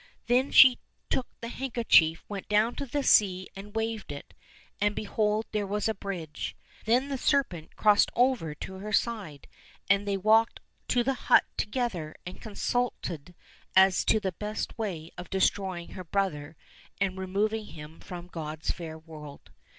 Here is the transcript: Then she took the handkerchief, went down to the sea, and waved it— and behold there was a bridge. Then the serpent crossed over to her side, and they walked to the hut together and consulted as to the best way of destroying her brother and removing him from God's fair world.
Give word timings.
Then 0.25 0.49
she 0.49 0.79
took 1.11 1.27
the 1.41 1.49
handkerchief, 1.49 2.23
went 2.27 2.49
down 2.49 2.73
to 2.77 2.87
the 2.87 3.03
sea, 3.03 3.49
and 3.55 3.75
waved 3.75 4.11
it— 4.11 4.33
and 4.81 4.95
behold 4.95 5.45
there 5.51 5.67
was 5.67 5.87
a 5.87 5.93
bridge. 5.93 6.55
Then 6.85 7.09
the 7.09 7.19
serpent 7.19 7.75
crossed 7.75 8.09
over 8.15 8.55
to 8.55 8.77
her 8.79 8.91
side, 8.93 9.47
and 9.91 10.07
they 10.07 10.17
walked 10.17 10.59
to 10.87 11.03
the 11.03 11.13
hut 11.29 11.43
together 11.55 12.15
and 12.25 12.41
consulted 12.41 13.35
as 13.75 14.03
to 14.05 14.19
the 14.19 14.31
best 14.31 14.75
way 14.75 15.11
of 15.19 15.29
destroying 15.29 15.89
her 15.89 16.03
brother 16.03 16.55
and 16.99 17.15
removing 17.15 17.67
him 17.67 17.99
from 17.99 18.25
God's 18.25 18.71
fair 18.71 18.97
world. 18.97 19.51